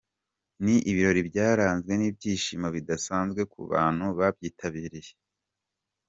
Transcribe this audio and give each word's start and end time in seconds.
Ni 0.63 0.75
ibirori 0.91 1.21
byaranzwe 1.29 1.91
n'ibyishimo 1.95 2.67
bidasanzwe 2.75 3.41
ku 3.51 3.59
bantu 3.71 4.05
babyitabiriye. 4.19 5.11